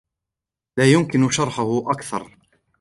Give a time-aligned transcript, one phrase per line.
[0.77, 2.37] لا يمكنني شرحهُ أكثر.